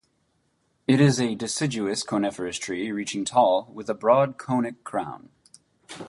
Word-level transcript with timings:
It 0.87 0.99
is 0.99 1.21
a 1.21 1.35
deciduous 1.35 2.01
coniferous 2.01 2.57
tree 2.57 2.91
reaching 2.91 3.23
tall, 3.23 3.69
with 3.71 3.87
a 3.87 3.93
broad 3.93 4.39
conic 4.39 4.83
crown. 4.83 5.29